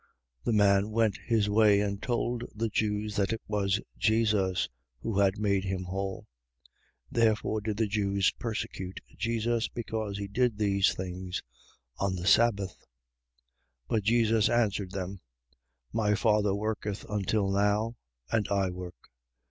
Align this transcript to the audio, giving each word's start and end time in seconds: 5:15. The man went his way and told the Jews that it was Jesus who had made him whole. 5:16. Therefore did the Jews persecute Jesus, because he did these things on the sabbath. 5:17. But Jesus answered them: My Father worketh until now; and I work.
5:15. 0.45 0.45
The 0.45 0.53
man 0.53 0.89
went 0.89 1.17
his 1.27 1.47
way 1.47 1.79
and 1.79 2.01
told 2.01 2.43
the 2.55 2.69
Jews 2.69 3.15
that 3.17 3.31
it 3.31 3.41
was 3.47 3.79
Jesus 3.99 4.67
who 5.01 5.19
had 5.19 5.37
made 5.37 5.63
him 5.63 5.83
whole. 5.83 6.25
5:16. 7.13 7.21
Therefore 7.23 7.61
did 7.61 7.77
the 7.77 7.85
Jews 7.87 8.31
persecute 8.31 8.99
Jesus, 9.15 9.67
because 9.67 10.17
he 10.17 10.27
did 10.27 10.57
these 10.57 10.91
things 10.95 11.43
on 11.99 12.15
the 12.15 12.25
sabbath. 12.25 12.77
5:17. 12.79 12.85
But 13.89 14.01
Jesus 14.03 14.49
answered 14.49 14.89
them: 14.89 15.19
My 15.93 16.15
Father 16.15 16.55
worketh 16.55 17.05
until 17.07 17.51
now; 17.51 17.95
and 18.31 18.47
I 18.49 18.71
work. 18.71 18.95